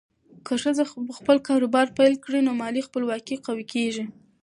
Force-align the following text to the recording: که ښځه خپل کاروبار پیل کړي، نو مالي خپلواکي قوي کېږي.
که 0.45 0.53
ښځه 0.63 0.83
خپل 1.17 1.37
کاروبار 1.47 1.87
پیل 1.97 2.13
کړي، 2.23 2.39
نو 2.47 2.51
مالي 2.61 2.81
خپلواکي 2.87 3.35
قوي 3.45 3.65
کېږي. 3.73 4.05